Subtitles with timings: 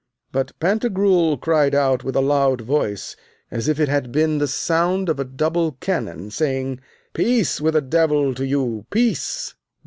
[0.31, 3.15] But Pantagruel cried out with a loud voice,
[3.51, 6.79] as if it had been the sound of a double cannon, saying,
[7.13, 9.53] Peace, with a devil to you, peace!